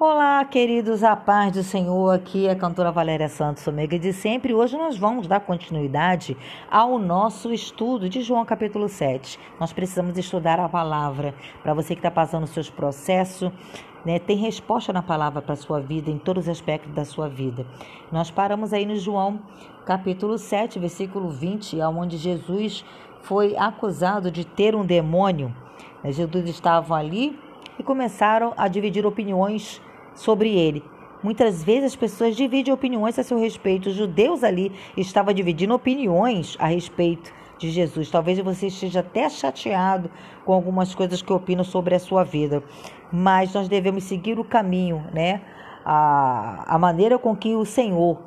[0.00, 2.14] Olá, queridos, a paz do Senhor.
[2.14, 4.54] Aqui é a cantora Valéria Santos, Omega de sempre.
[4.54, 6.34] Hoje nós vamos dar continuidade
[6.70, 9.38] ao nosso estudo de João capítulo 7.
[9.60, 11.34] Nós precisamos estudar a palavra.
[11.62, 13.52] Para você que está passando os seus processos,
[14.04, 17.28] né, tem resposta na palavra para a sua vida, em todos os aspectos da sua
[17.28, 17.66] vida.
[18.10, 19.40] Nós paramos aí no João
[19.84, 22.82] capítulo 7, versículo 20, onde Jesus
[23.20, 25.54] foi acusado de ter um demônio.
[26.10, 27.38] Jesus estava ali
[27.82, 29.82] e começaram a dividir opiniões
[30.14, 30.84] sobre ele.
[31.22, 33.88] Muitas vezes as pessoas dividem opiniões a seu respeito.
[33.88, 38.08] Os judeus ali estavam dividindo opiniões a respeito de Jesus.
[38.08, 40.10] Talvez você esteja até chateado
[40.44, 42.62] com algumas coisas que opinam sobre a sua vida,
[43.12, 45.42] mas nós devemos seguir o caminho, né?
[45.84, 48.18] A, a maneira com que o Senhor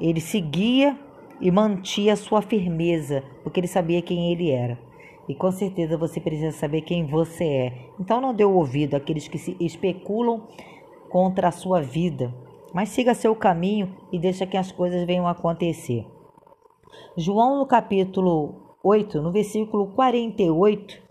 [0.00, 0.96] ele seguia
[1.40, 4.85] e mantinha a sua firmeza, porque ele sabia quem ele era.
[5.28, 7.72] E com certeza você precisa saber quem você é.
[7.98, 10.46] Então não dê ouvido àqueles que se especulam
[11.08, 12.34] contra a sua vida,
[12.72, 16.06] mas siga seu caminho e deixa que as coisas venham acontecer.
[17.16, 21.02] João no capítulo 8, no versículo 48,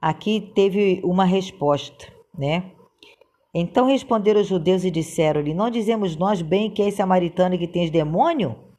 [0.00, 2.70] aqui teve uma resposta, né?
[3.52, 7.90] Então responderam os judeus e disseram-lhe: Não dizemos nós bem que é samaritano que tens
[7.90, 8.69] demônio?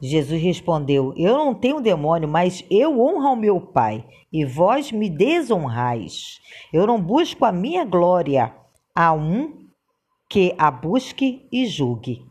[0.00, 5.10] Jesus respondeu: Eu não tenho demônio, mas eu honro ao meu Pai, e vós me
[5.10, 6.38] desonrais.
[6.72, 8.54] Eu não busco a minha glória
[8.94, 9.66] a um
[10.28, 12.22] que a busque e julgue.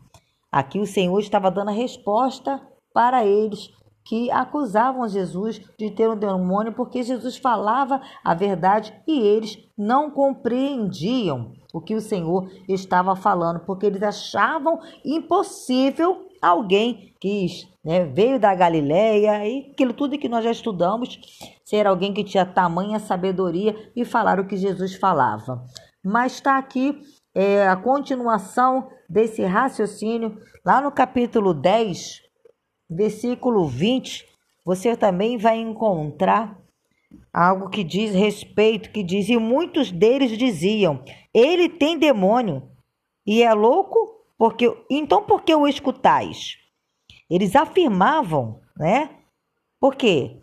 [0.50, 2.60] Aqui o Senhor estava dando a resposta
[2.94, 3.70] para eles
[4.08, 10.10] que acusavam Jesus de ter um demônio porque Jesus falava a verdade e eles não
[10.10, 17.46] compreendiam o que o Senhor estava falando, porque eles achavam impossível alguém que
[17.84, 21.18] né, veio da Galileia e aquilo tudo que nós já estudamos,
[21.64, 25.64] ser alguém que tinha tamanha sabedoria e falar o que Jesus falava.
[26.04, 27.00] Mas está aqui
[27.34, 32.22] é, a continuação desse raciocínio, lá no capítulo 10,
[32.88, 34.26] versículo 20,
[34.64, 36.58] você também vai encontrar
[37.32, 42.68] algo que diz respeito, que diz, e muitos deles diziam, ele tem demônio
[43.26, 46.56] e é louco porque então por que o escutais?
[47.28, 49.10] Eles afirmavam, né?
[49.80, 50.40] Porque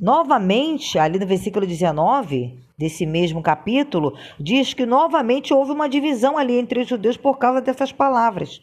[0.00, 6.58] novamente, ali no versículo 19 desse mesmo capítulo, diz que novamente houve uma divisão ali
[6.58, 8.60] entre os judeus por causa dessas palavras.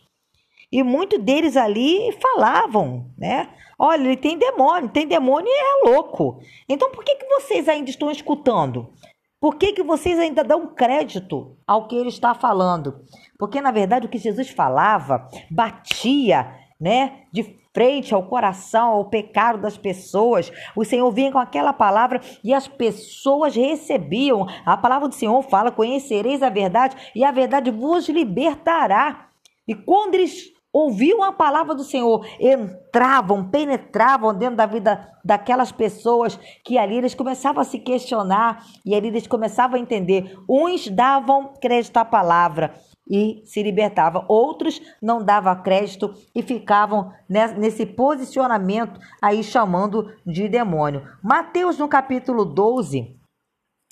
[0.72, 3.50] E muitos deles ali falavam, né?
[3.78, 6.40] Olha, ele tem demônio, tem demônio e é louco.
[6.70, 8.94] Então por que, que vocês ainda estão escutando?
[9.40, 13.02] Por que, que vocês ainda dão crédito ao que ele está falando?
[13.38, 19.60] Porque, na verdade, o que Jesus falava batia né, de frente ao coração, ao pecado
[19.60, 20.50] das pessoas.
[20.74, 24.48] O Senhor vinha com aquela palavra e as pessoas recebiam.
[24.66, 29.28] A palavra do Senhor fala: Conhecereis a verdade e a verdade vos libertará.
[29.68, 36.38] E quando eles ouviam a palavra do Senhor, entravam, penetravam dentro da vida daquelas pessoas
[36.64, 40.38] que ali eles começavam a se questionar e ali eles começavam a entender.
[40.48, 42.74] Uns davam crédito à palavra
[43.08, 51.08] e se libertavam, outros não davam crédito e ficavam nesse posicionamento aí chamando de demônio.
[51.24, 53.16] Mateus no capítulo 12,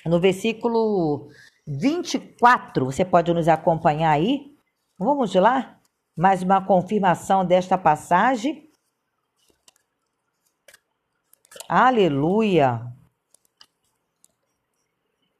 [0.05, 1.29] no versículo
[1.67, 4.53] 24, você pode nos acompanhar aí?
[4.97, 5.77] Vamos lá?
[6.15, 8.69] mais uma confirmação desta passagem.
[11.67, 12.85] Aleluia.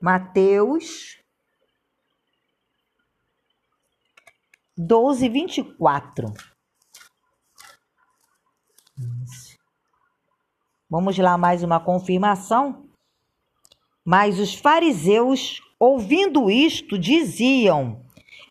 [0.02, 1.23] Mateus
[4.78, 6.34] 12, 24.
[10.90, 12.88] Vamos lá, mais uma confirmação.
[14.04, 18.04] Mas os fariseus, ouvindo isto, diziam: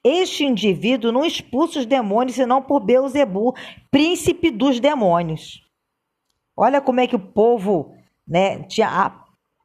[0.04, 3.54] este indivíduo não expulsa os demônios senão por Beuzebu,
[3.90, 5.60] príncipe dos demônios.
[6.56, 7.96] Olha como é que o povo,
[8.26, 9.24] né, tinha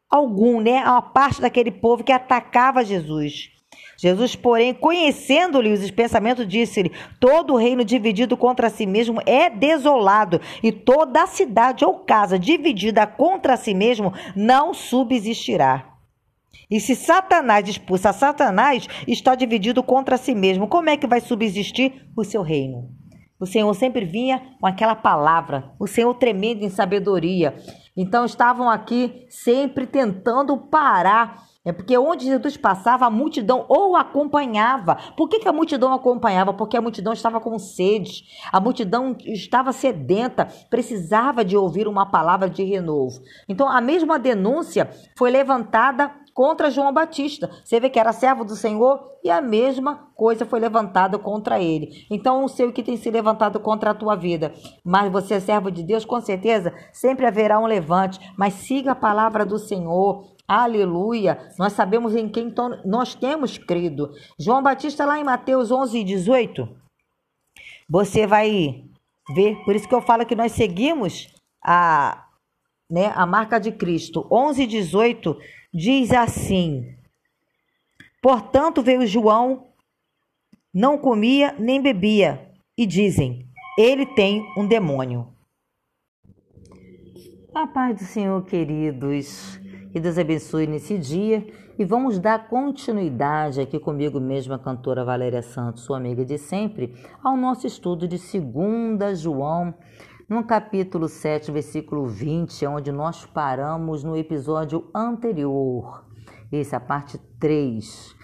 [0.09, 3.56] algum, né, uma parte daquele povo que atacava Jesus.
[3.97, 10.71] Jesus, porém, conhecendo-lhe os pensamentos, disse-lhe: Todo reino dividido contra si mesmo é desolado, e
[10.71, 15.97] toda cidade ou casa dividida contra si mesmo não subsistirá.
[16.69, 20.67] E se Satanás expulsa Satanás, está dividido contra si mesmo.
[20.67, 22.89] Como é que vai subsistir o seu reino?
[23.39, 27.55] O Senhor sempre vinha com aquela palavra, o Senhor tremendo em sabedoria.
[27.95, 31.45] Então estavam aqui sempre tentando parar.
[31.67, 34.97] É porque onde Jesus passava, a multidão ou acompanhava.
[35.17, 36.53] Por que, que a multidão acompanhava?
[36.53, 38.23] Porque a multidão estava com sede,
[38.53, 43.19] a multidão estava sedenta, precisava de ouvir uma palavra de renovo.
[43.49, 47.49] Então a mesma denúncia foi levantada contra João Batista.
[47.65, 52.05] Você vê que era servo do Senhor e a mesma coisa foi levantada contra ele.
[52.11, 54.53] Então, não sei o que tem se levantado contra a tua vida,
[54.85, 58.19] mas você é servo de Deus, com certeza sempre haverá um levante.
[58.37, 60.36] Mas siga a palavra do Senhor.
[60.47, 61.51] Aleluia!
[61.59, 62.53] Nós sabemos em quem
[62.85, 64.13] nós temos crido.
[64.39, 66.69] João Batista, lá em Mateus 11, 18,
[67.89, 68.85] você vai
[69.35, 69.57] ver.
[69.65, 71.27] Por isso que eu falo que nós seguimos
[71.61, 72.29] a,
[72.89, 74.25] né, a marca de Cristo.
[74.31, 75.37] 11, 18
[75.73, 76.95] diz assim:
[78.21, 79.67] Portanto veio João,
[80.73, 83.45] não comia nem bebia, e dizem:
[83.77, 85.33] Ele tem um demônio.
[87.53, 89.59] A paz do Senhor, queridos,
[89.97, 95.85] que Deus abençoe nesse dia e vamos dar continuidade aqui comigo mesma, cantora Valéria Santos,
[95.85, 99.73] sua amiga de sempre, ao nosso estudo de 2 João
[100.29, 106.05] no capítulo 7, versículo 20, é onde nós paramos no episódio anterior.
[106.51, 108.15] Essa é a parte 3.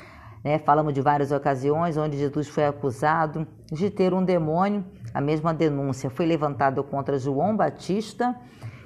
[0.44, 0.60] Né?
[0.60, 4.86] Falamos de várias ocasiões onde Jesus foi acusado de ter um demônio.
[5.12, 8.40] A mesma denúncia foi levantada contra João Batista.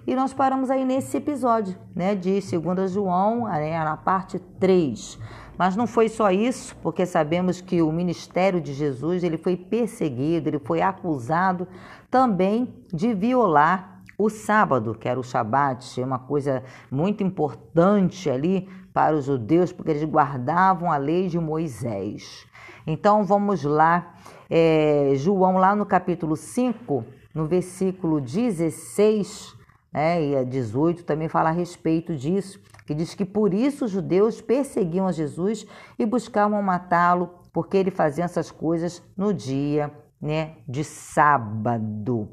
[0.07, 5.19] E nós paramos aí nesse episódio, né, de 2 João, né, na parte 3.
[5.57, 10.47] Mas não foi só isso, porque sabemos que o ministério de Jesus ele foi perseguido,
[10.47, 11.67] ele foi acusado
[12.09, 19.13] também de violar o sábado, que era o Shabat, uma coisa muito importante ali para
[19.13, 22.47] os judeus, porque eles guardavam a lei de Moisés.
[22.87, 24.15] Então vamos lá,
[24.49, 27.03] é, João, lá no capítulo 5,
[27.35, 29.56] no versículo 16
[29.91, 33.91] né, e a 18, também fala a respeito disso que diz que por isso os
[33.91, 35.67] judeus perseguiam a Jesus
[35.99, 39.91] e buscavam matá-lo, porque ele fazia essas coisas no dia
[40.21, 42.29] né, de sábado.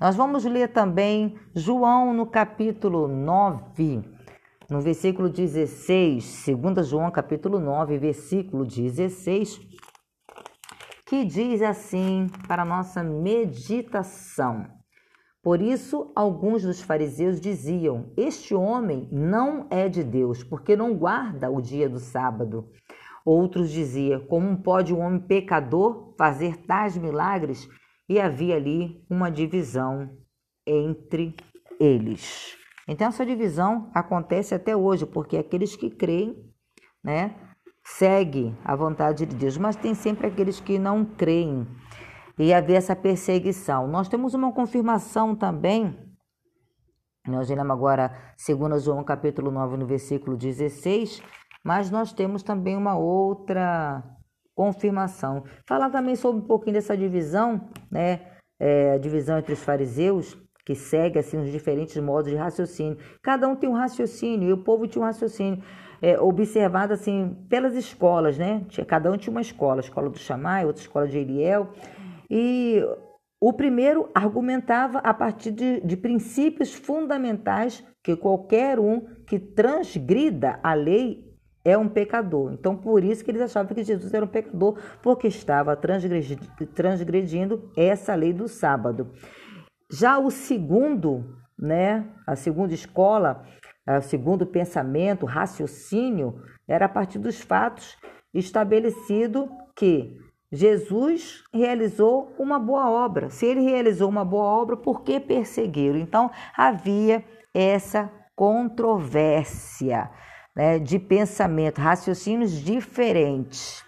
[0.00, 4.02] Nós vamos ler também João no capítulo 9,
[4.70, 9.60] no versículo 16, 2 João capítulo 9, versículo 16,
[11.04, 14.77] que diz assim para a nossa meditação.
[15.48, 21.50] Por isso, alguns dos fariseus diziam: Este homem não é de Deus, porque não guarda
[21.50, 22.68] o dia do sábado.
[23.24, 27.66] Outros diziam: Como pode um homem pecador fazer tais milagres?
[28.06, 30.10] E havia ali uma divisão
[30.66, 31.34] entre
[31.80, 32.54] eles.
[32.86, 36.36] Então, essa divisão acontece até hoje, porque aqueles que creem,
[37.02, 37.34] né,
[37.82, 41.66] seguem a vontade de Deus, mas tem sempre aqueles que não creem
[42.38, 43.88] e haver essa perseguição.
[43.88, 45.96] Nós temos uma confirmação também,
[47.26, 48.12] nós lemos agora
[48.46, 51.22] 2 João capítulo 9, no versículo 16,
[51.64, 54.02] mas nós temos também uma outra
[54.54, 55.44] confirmação.
[55.66, 58.20] Falar também sobre um pouquinho dessa divisão, né?
[58.60, 60.36] É, a divisão entre os fariseus,
[60.66, 62.98] que segue assim os diferentes modos de raciocínio.
[63.22, 65.62] Cada um tem um raciocínio, e o povo tinha um raciocínio.
[66.00, 68.64] É, observado assim pelas escolas, né?
[68.86, 71.70] Cada um tinha uma escola, a escola do Chamai, outra escola de Eliel,
[72.30, 72.82] e
[73.40, 80.74] o primeiro argumentava a partir de, de princípios fundamentais que qualquer um que transgrida a
[80.74, 81.28] lei
[81.64, 82.52] é um pecador.
[82.52, 88.14] Então, por isso que eles achavam que Jesus era um pecador, porque estava transgredindo, essa
[88.14, 89.12] lei do sábado.
[89.90, 93.44] Já o segundo, né, a segunda escola,
[93.86, 97.96] o segundo pensamento, raciocínio, era a partir dos fatos
[98.34, 100.18] estabelecido que
[100.50, 103.28] Jesus realizou uma boa obra.
[103.28, 105.98] Se ele realizou uma boa obra, por que persegui-lo?
[105.98, 110.10] Então havia essa controvérsia
[110.56, 113.84] né, de pensamento, raciocínios diferentes.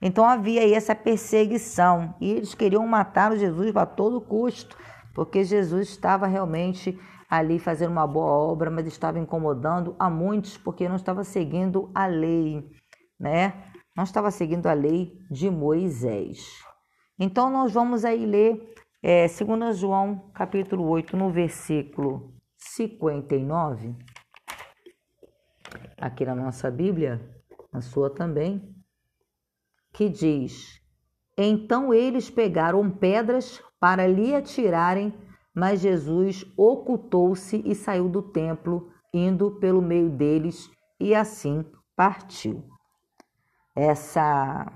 [0.00, 4.76] Então havia aí essa perseguição e eles queriam matar o Jesus a todo custo,
[5.14, 10.88] porque Jesus estava realmente ali fazendo uma boa obra, mas estava incomodando a muitos porque
[10.88, 12.62] não estava seguindo a lei,
[13.18, 13.54] né?
[13.94, 16.62] Não estava seguindo a lei de Moisés.
[17.18, 23.94] Então nós vamos aí ler é, 2 João capítulo 8, no versículo 59,
[25.98, 27.20] aqui na nossa Bíblia,
[27.72, 28.74] na sua também,
[29.92, 30.80] que diz:
[31.38, 35.14] Então eles pegaram pedras para lhe atirarem,
[35.54, 42.73] mas Jesus ocultou-se e saiu do templo, indo pelo meio deles, e assim partiu
[43.74, 44.66] essa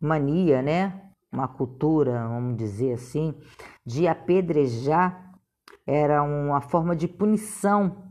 [0.00, 1.00] mania, né?
[1.32, 3.34] Uma cultura, vamos dizer assim,
[3.84, 5.32] de apedrejar
[5.86, 8.04] era uma forma de punição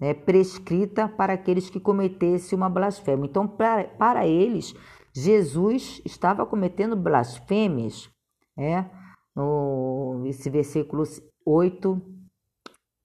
[0.00, 3.26] né, prescrita para aqueles que cometessem uma blasfêmia.
[3.26, 4.74] Então, para, para eles,
[5.12, 8.10] Jesus estava cometendo blasfêmias.
[8.56, 8.90] Né?
[9.36, 11.04] No, esse versículo
[11.44, 12.00] 8,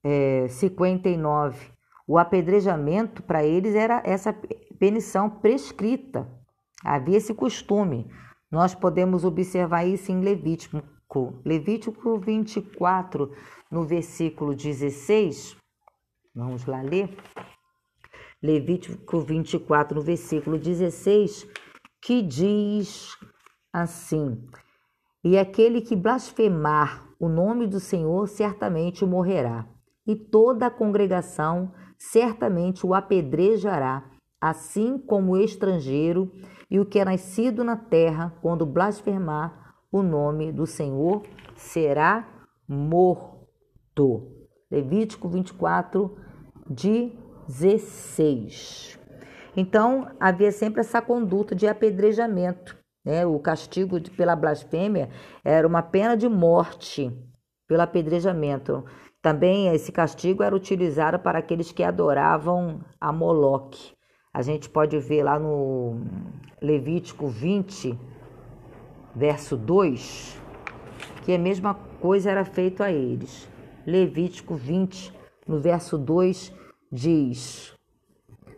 [0.03, 1.74] é, 59.
[2.08, 4.32] O apedrejamento para eles era essa
[4.79, 6.27] penição prescrita.
[6.86, 8.08] Havia esse costume.
[8.51, 10.84] Nós podemos observar isso em Levítico.
[11.44, 13.32] Levítico 24,
[13.72, 15.58] no versículo 16.
[16.36, 17.10] Vamos lá ler.
[18.44, 21.48] Levítico 24, no versículo 16,
[22.01, 23.18] que diz
[23.74, 24.46] assim:
[25.24, 29.68] E aquele que blasfemar o nome do Senhor certamente morrerá,
[30.06, 34.04] e toda a congregação certamente o apedrejará,
[34.39, 36.32] assim como o estrangeiro
[36.69, 41.24] e o que é nascido na terra, quando blasfemar o nome do Senhor,
[41.55, 42.27] será
[42.67, 44.31] morto.
[44.69, 46.17] Levítico 24,
[46.67, 49.00] 16.
[49.55, 52.77] Então, havia sempre essa conduta de apedrejamento.
[53.05, 53.25] Né?
[53.25, 55.10] O castigo pela blasfêmia
[55.43, 57.15] era uma pena de morte
[57.67, 58.84] pelo apedrejamento.
[59.22, 63.93] Também esse castigo era utilizado para aqueles que adoravam a Moloque.
[64.36, 65.96] A gente pode ver lá no
[66.62, 67.98] Levítico 20,
[69.15, 70.38] verso 2,
[71.24, 73.48] que a mesma coisa era feito a eles.
[73.88, 75.13] Levítico 20,
[75.48, 76.54] no verso 2,
[76.92, 77.74] diz: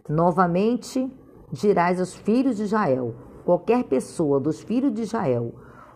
[0.10, 1.12] Novamente
[1.52, 3.14] dirás aos filhos de Israel:
[3.46, 5.54] qualquer pessoa dos filhos de Israel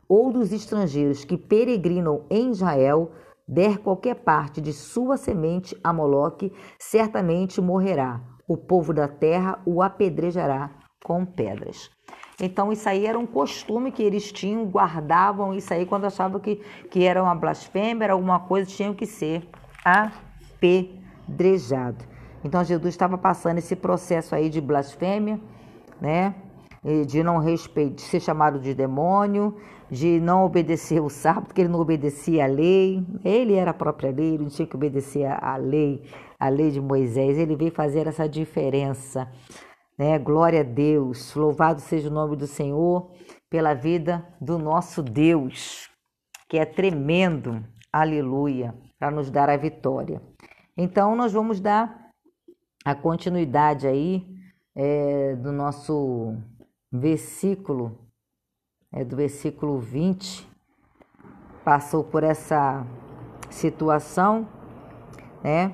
[0.07, 3.13] ou dos estrangeiros que peregrinam em Israel
[3.47, 8.30] der qualquer parte de sua semente a Moloque, certamente morrerá.
[8.47, 10.69] O povo da terra o apedrejará
[11.03, 11.89] com pedras.
[12.39, 16.55] Então, isso aí era um costume que eles tinham, guardavam isso aí quando achavam que,
[16.89, 19.47] que era uma blasfêmia, era alguma coisa, tinham que ser
[19.85, 22.03] apedrejado.
[22.43, 25.39] Então, Jesus estava passando esse processo aí de blasfêmia,
[25.99, 26.33] né?
[27.07, 29.55] De não respeitar, de ser chamado de demônio,
[29.87, 33.05] de não obedecer o sábado, porque ele não obedecia a lei.
[33.23, 36.01] Ele era a própria lei, ele não tinha que obedecer a lei,
[36.41, 37.37] a lei de Moisés.
[37.37, 39.31] Ele veio fazer essa diferença.
[39.97, 40.17] Né?
[40.17, 41.35] Glória a Deus.
[41.35, 43.11] Louvado seja o nome do Senhor
[43.47, 45.91] pela vida do nosso Deus,
[46.49, 47.63] que é tremendo.
[47.93, 50.19] Aleluia, para nos dar a vitória.
[50.75, 52.09] Então, nós vamos dar
[52.83, 54.25] a continuidade aí
[54.73, 56.35] é, do nosso
[56.91, 57.99] versículo
[58.91, 60.49] é, do versículo 20,
[61.63, 62.85] passou por essa
[63.49, 64.47] situação,
[65.43, 65.73] né?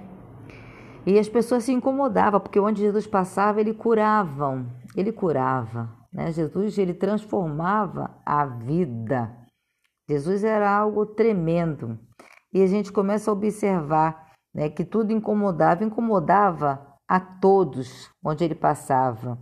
[1.07, 6.33] E as pessoas se incomodavam, porque onde Jesus passava, ele curava, ele curava, né?
[6.33, 9.33] Jesus, ele transformava a vida.
[10.09, 11.97] Jesus era algo tremendo.
[12.53, 18.55] E a gente começa a observar né, que tudo incomodava, incomodava a todos onde ele
[18.55, 19.39] passava,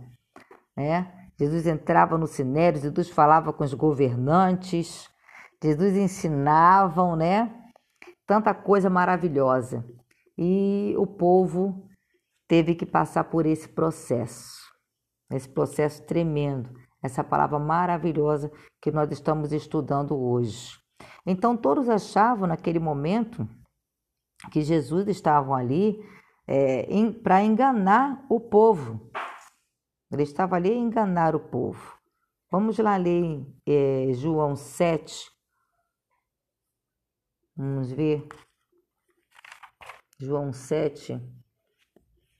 [0.76, 1.12] né?
[1.36, 5.10] Jesus entrava no sinério, Jesus falava com os governantes,
[5.60, 7.52] Jesus ensinava, né?
[8.24, 9.84] Tanta coisa maravilhosa.
[10.38, 11.88] E o povo
[12.46, 14.60] teve que passar por esse processo,
[15.30, 16.70] esse processo tremendo,
[17.02, 18.50] essa palavra maravilhosa
[18.80, 20.78] que nós estamos estudando hoje.
[21.26, 23.48] Então, todos achavam naquele momento
[24.52, 25.98] que Jesus estava ali
[26.46, 26.86] é,
[27.22, 29.10] para enganar o povo,
[30.12, 31.96] ele estava ali a enganar o povo.
[32.50, 35.28] Vamos lá ler é, João 7.
[37.56, 38.28] Vamos ver.
[40.18, 41.20] João 7,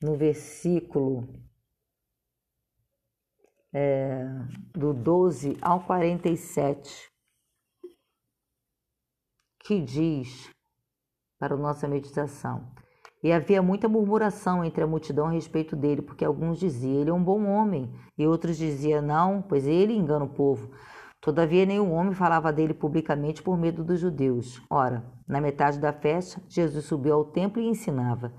[0.01, 1.29] no versículo
[3.73, 4.25] é,
[4.73, 7.13] do 12 ao 47,
[9.61, 10.51] que diz
[11.39, 12.73] para nossa meditação:
[13.23, 17.13] e havia muita murmuração entre a multidão a respeito dele, porque alguns diziam: Ele é
[17.13, 20.71] um bom homem, e outros diziam: Não, pois ele engana o povo.
[21.27, 24.63] Todavia, nenhum homem falava dele publicamente por medo dos judeus.
[24.71, 28.33] Ora, na metade da festa, Jesus subiu ao templo e ensinava.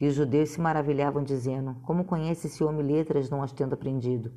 [0.00, 4.32] E os judeus se maravilhavam, dizendo: Como conhece esse homem letras não as tendo aprendido?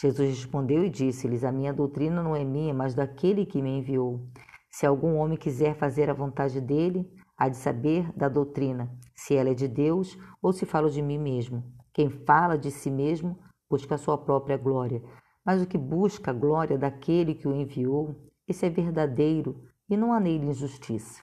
[0.00, 4.26] Jesus respondeu e disse-lhes: A minha doutrina não é minha, mas daquele que me enviou.
[4.70, 9.50] Se algum homem quiser fazer a vontade dele, há de saber da doutrina, se ela
[9.50, 11.62] é de Deus ou se falo de mim mesmo.
[11.92, 13.38] Quem fala de si mesmo
[13.68, 15.02] busca a sua própria glória,
[15.44, 18.16] mas o que busca a glória daquele que o enviou,
[18.46, 21.22] esse é verdadeiro e não há nele injustiça.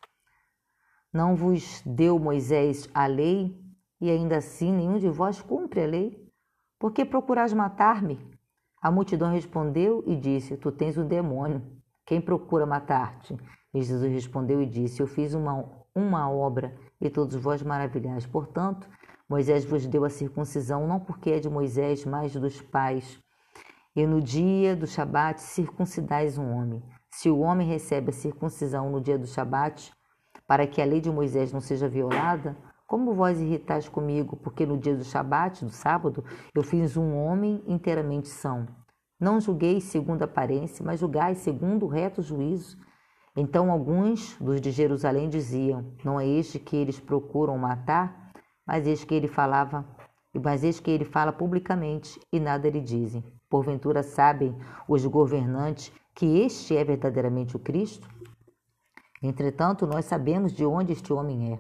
[1.14, 3.60] Não vos deu Moisés a lei
[4.00, 6.28] e ainda assim nenhum de vós cumpre a lei?
[6.80, 8.20] Por que procurais matar-me?
[8.82, 11.66] A multidão respondeu e disse: Tu tens um demônio.
[12.06, 13.36] Quem procura matar-te?
[13.74, 15.54] E Jesus respondeu e disse: Eu fiz uma
[15.98, 18.26] uma obra, e todos vós maravilhais.
[18.26, 18.88] Portanto,
[19.28, 23.20] Moisés vos deu a circuncisão, não porque é de Moisés, mas dos pais.
[23.98, 26.84] E no dia do Shabat circuncidais um homem.
[27.10, 29.92] Se o homem recebe a circuncisão no dia do Shabat,
[30.48, 34.78] para que a lei de Moisés não seja violada, Como vós irritais comigo, porque no
[34.78, 36.24] dia do Shabat, do sábado,
[36.56, 38.68] eu fiz um homem inteiramente são.
[39.20, 42.78] Não julguei segundo a aparência, mas julgai segundo o reto juízo.
[43.36, 48.32] Então alguns dos de Jerusalém diziam: Não é este que eles procuram matar?
[48.66, 49.84] Mas eis que ele falava,
[50.42, 53.24] mas eis que ele fala publicamente e nada lhe dizem.
[53.50, 54.56] Porventura sabem
[54.88, 58.10] os governantes que este é verdadeiramente o Cristo?
[59.22, 61.60] Entretanto, nós sabemos de onde este homem é.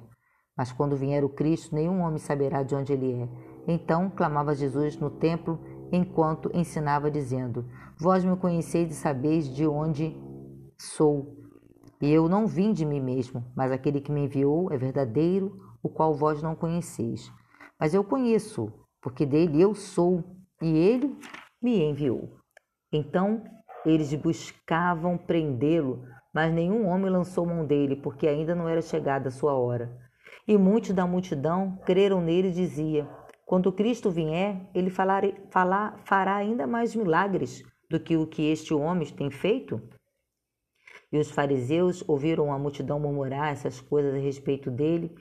[0.56, 3.30] Mas quando vier o Cristo, nenhum homem saberá de onde ele é.
[3.68, 5.60] Então clamava Jesus no templo
[5.92, 7.66] enquanto ensinava, dizendo:
[8.00, 10.16] Vós me conheceis e sabeis de onde
[10.78, 11.36] sou.
[12.02, 15.90] E eu não vim de mim mesmo, mas aquele que me enviou é verdadeiro, o
[15.90, 17.32] qual vós não conheceis.
[17.80, 20.24] Mas eu conheço, porque dele eu sou,
[20.62, 21.16] e ele
[21.62, 22.30] me enviou.
[22.92, 23.44] Então
[23.86, 29.32] eles buscavam prendê-lo, mas nenhum homem lançou mão dele, porque ainda não era chegada a
[29.32, 29.98] sua hora.
[30.48, 33.08] E muitos da multidão creram nele e dizia:
[33.46, 38.74] Quando Cristo vier, ele falar, falar, fará ainda mais milagres do que o que este
[38.74, 39.82] homem tem feito?
[41.12, 45.16] E os fariseus ouviram a multidão murmurar essas coisas a respeito dele.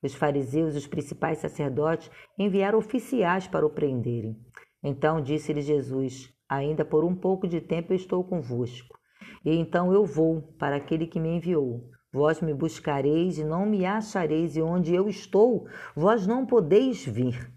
[0.00, 4.36] Os fariseus e os principais sacerdotes enviaram oficiais para o prenderem.
[4.82, 8.98] Então disse-lhe Jesus: Ainda por um pouco de tempo estou convosco.
[9.44, 11.88] E então eu vou para aquele que me enviou.
[12.12, 17.50] Vós me buscareis e não me achareis, e onde eu estou, vós não podeis vir.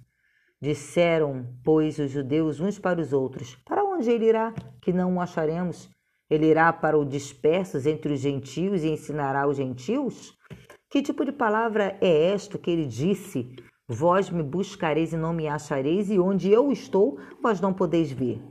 [0.61, 5.21] Disseram, pois, os judeus uns para os outros: Para onde ele irá, que não o
[5.21, 5.89] acharemos?
[6.29, 10.33] Ele irá para os dispersos entre os gentios e ensinará os gentios?
[10.89, 13.53] Que tipo de palavra é esta que ele disse?
[13.87, 18.41] Vós me buscareis e não me achareis, e onde eu estou, vós não podeis vir.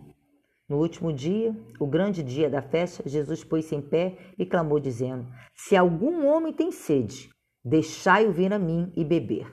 [0.68, 5.26] No último dia, o grande dia da festa, Jesus pôs-se em pé e clamou, dizendo:
[5.54, 7.28] Se algum homem tem sede,
[7.64, 9.46] deixai-o vir a mim e beber.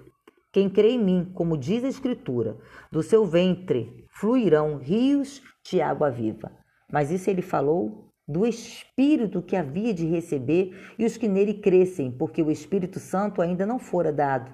[0.53, 2.57] Quem crê em mim, como diz a Escritura,
[2.91, 6.51] do seu ventre fluirão rios de água viva.
[6.91, 12.11] Mas isso ele falou do Espírito que havia de receber e os que nele crescem,
[12.11, 14.53] porque o Espírito Santo ainda não fora dado,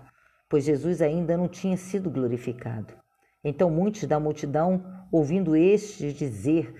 [0.49, 2.93] pois Jesus ainda não tinha sido glorificado.
[3.43, 6.73] Então muitos da multidão, ouvindo estes dizer,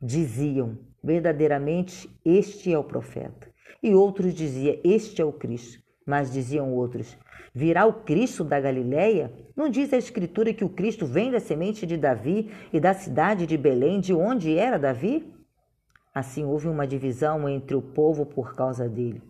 [0.00, 3.48] diziam: verdadeiramente este é o profeta.
[3.82, 5.82] E outros diziam: este é o Cristo.
[6.06, 7.16] Mas diziam outros:
[7.54, 9.32] virá o Cristo da Galileia?
[9.56, 13.46] Não diz a Escritura que o Cristo vem da semente de Davi e da cidade
[13.46, 15.32] de Belém, de onde era Davi?
[16.14, 19.22] Assim houve uma divisão entre o povo por causa dele.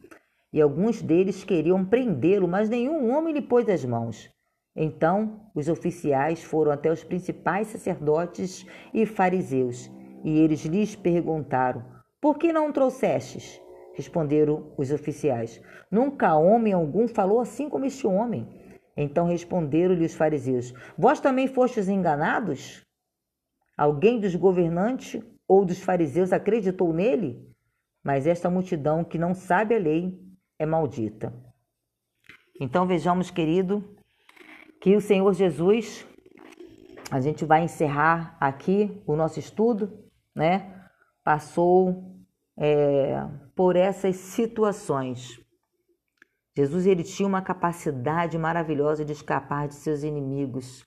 [0.52, 4.28] E alguns deles queriam prendê-lo, mas nenhum homem lhe pôs as mãos.
[4.74, 9.90] Então os oficiais foram até os principais sacerdotes e fariseus,
[10.24, 11.84] e eles lhes perguntaram:
[12.20, 13.60] Por que não trouxestes?
[13.94, 15.60] Responderam os oficiais:
[15.90, 18.48] Nunca homem algum falou assim como este homem.
[18.96, 22.84] Então responderam-lhe os fariseus: Vós também fostes enganados?
[23.76, 27.48] Alguém dos governantes ou dos fariseus acreditou nele?
[28.02, 30.29] Mas esta multidão que não sabe a lei
[30.60, 31.32] é maldita.
[32.60, 33.96] Então vejamos, querido,
[34.82, 36.06] que o Senhor Jesus,
[37.10, 39.90] a gente vai encerrar aqui o nosso estudo,
[40.36, 40.84] né?
[41.24, 42.14] Passou
[42.58, 45.40] é, por essas situações.
[46.54, 50.84] Jesus ele tinha uma capacidade maravilhosa de escapar de seus inimigos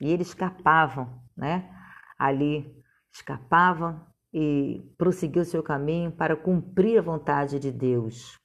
[0.00, 1.70] e eles escapavam, né?
[2.18, 2.76] Ali
[3.12, 4.04] escapavam
[4.34, 8.41] e prosseguiu seu caminho para cumprir a vontade de Deus,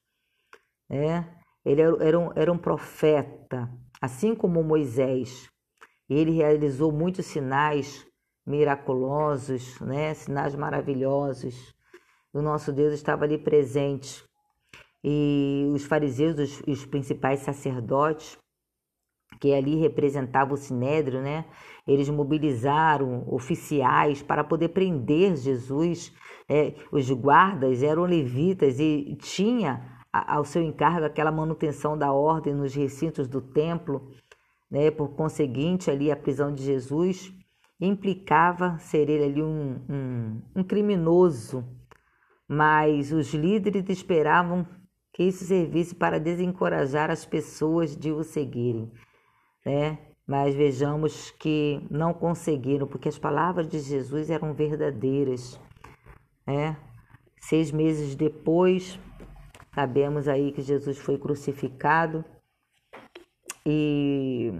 [0.89, 1.33] né?
[1.65, 3.69] Ele era, um, era um profeta,
[3.99, 5.49] Assim como Moisés,
[6.07, 8.05] ele realizou muitos sinais
[8.45, 10.13] miraculosos, né?
[10.13, 11.75] sinais maravilhosos.
[12.31, 14.23] O nosso Deus estava ali presente.
[15.03, 18.37] E os fariseus, os, os principais sacerdotes,
[19.39, 21.45] que ali representavam o sinédrio, né?
[21.87, 26.13] Eles mobilizaram oficiais para poder prender Jesus.
[26.49, 29.96] É, os guardas eram levitas e tinha
[30.27, 34.09] ao seu encargo aquela manutenção da ordem nos recintos do templo,
[34.69, 34.91] né?
[34.91, 37.33] Por conseguinte, ali a prisão de Jesus
[37.79, 41.63] implicava ser ele ali um, um, um criminoso,
[42.47, 44.65] mas os líderes esperavam
[45.13, 48.91] que isso servisse para desencorajar as pessoas de o seguirem,
[49.65, 49.99] né?
[50.25, 55.59] Mas vejamos que não conseguiram, porque as palavras de Jesus eram verdadeiras,
[56.45, 56.77] né?
[57.39, 58.99] Seis meses depois,
[59.77, 62.25] Sabemos aí que Jesus foi crucificado
[63.63, 64.51] e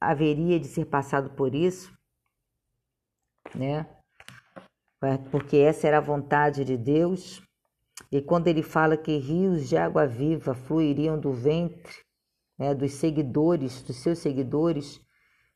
[0.00, 1.96] haveria de ser passado por isso,
[3.54, 3.86] né?
[5.30, 7.40] Porque essa era a vontade de Deus.
[8.10, 11.94] E quando ele fala que rios de água viva fluiriam do ventre
[12.58, 15.00] né, dos seguidores, dos seus seguidores,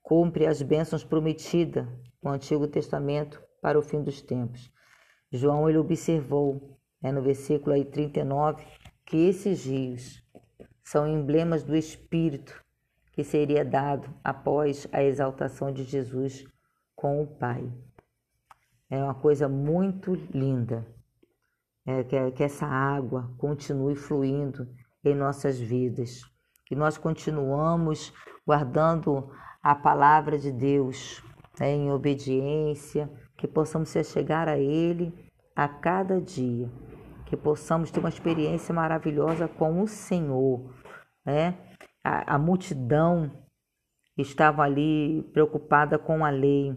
[0.00, 1.84] cumpre as bênçãos prometidas
[2.22, 4.70] no Antigo Testamento para o fim dos tempos.
[5.32, 8.64] João ele observou, né, no versículo aí 39,
[9.04, 10.22] que esses rios
[10.82, 12.62] são emblemas do Espírito
[13.12, 16.44] que seria dado após a exaltação de Jesus
[16.94, 17.70] com o Pai.
[18.88, 20.86] É uma coisa muito linda
[21.86, 24.68] é, que, que essa água continue fluindo
[25.04, 26.22] em nossas vidas,
[26.66, 28.12] que nós continuamos
[28.46, 29.30] guardando
[29.62, 31.22] a palavra de Deus
[31.58, 35.12] né, em obediência, que possamos chegar a Ele
[35.54, 36.70] a cada dia,
[37.30, 40.74] que possamos ter uma experiência maravilhosa com o Senhor,
[41.24, 41.56] né?
[42.02, 43.30] A, a multidão
[44.18, 46.76] estava ali preocupada com a lei,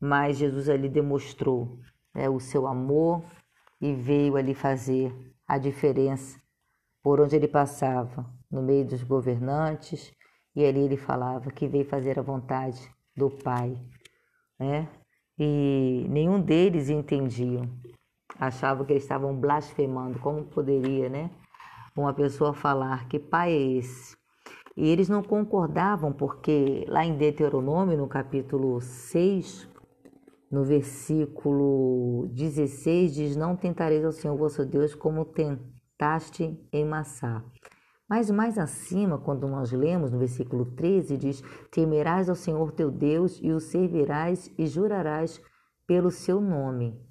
[0.00, 1.78] mas Jesus ali demonstrou
[2.12, 3.24] né, o seu amor
[3.80, 5.14] e veio ali fazer
[5.46, 6.40] a diferença
[7.00, 10.12] por onde ele passava, no meio dos governantes,
[10.56, 12.80] e ali ele falava que veio fazer a vontade
[13.16, 13.80] do Pai,
[14.58, 14.88] né?
[15.38, 17.70] E nenhum deles entendiam,
[18.38, 21.30] achavam que eles estavam blasfemando, como poderia, né?
[21.96, 24.16] Uma pessoa falar que pai é esse?
[24.76, 29.68] E eles não concordavam, porque lá em Deuteronômio, no capítulo 6,
[30.50, 37.44] no versículo 16 diz: Não tentareis ao Senhor vosso Deus como tentaste em Massá.
[38.08, 43.38] Mas mais acima, quando nós lemos no versículo 13, diz: Temerás ao Senhor teu Deus
[43.42, 45.40] e o servirás e jurarás
[45.86, 47.09] pelo seu nome.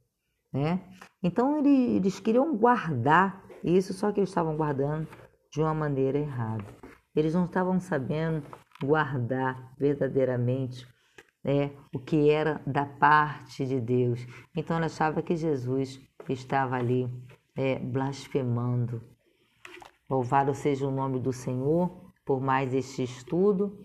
[0.51, 0.81] Né?
[1.21, 5.07] Então eles queriam guardar isso, só que eles estavam guardando
[5.51, 6.65] de uma maneira errada.
[7.15, 8.43] Eles não estavam sabendo
[8.81, 10.88] guardar verdadeiramente
[11.43, 14.25] né, o que era da parte de Deus.
[14.55, 17.09] Então ela achava que Jesus estava ali
[17.55, 19.01] é, blasfemando.
[20.09, 23.79] Louvado seja o nome do Senhor por mais este estudo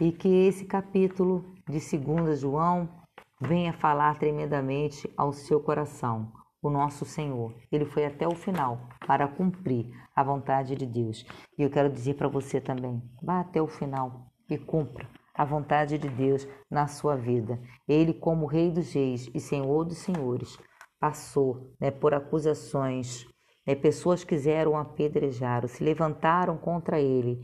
[0.00, 2.99] e que esse capítulo de 2 João
[3.40, 6.30] venha falar tremendamente ao seu coração.
[6.62, 11.24] O nosso Senhor, ele foi até o final para cumprir a vontade de Deus.
[11.56, 15.96] E eu quero dizer para você também: vá até o final e cumpra a vontade
[15.96, 17.58] de Deus na sua vida.
[17.88, 20.58] Ele, como Rei dos Reis e Senhor dos Senhores,
[21.00, 23.26] passou né, por acusações.
[23.66, 27.42] Né, pessoas quiseram apedrejar, se levantaram contra ele.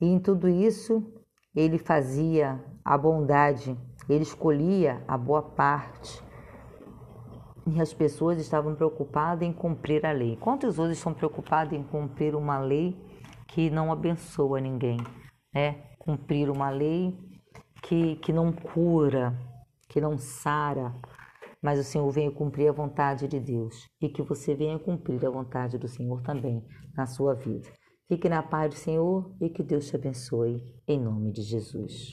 [0.00, 1.14] E em tudo isso,
[1.54, 6.22] ele fazia a bondade, ele escolhia a boa parte.
[7.66, 10.36] E as pessoas estavam preocupadas em cumprir a lei.
[10.36, 12.96] Quantos hoje estão preocupados em cumprir uma lei
[13.46, 14.98] que não abençoa ninguém?
[15.54, 15.82] Né?
[15.98, 17.14] Cumprir uma lei
[17.82, 19.38] que, que não cura,
[19.88, 20.94] que não sara,
[21.62, 25.30] mas o Senhor venha cumprir a vontade de Deus e que você venha cumprir a
[25.30, 26.64] vontade do Senhor também
[26.96, 27.68] na sua vida.
[28.08, 32.06] Fique na paz do Senhor e que Deus te abençoe, em nome de Jesus.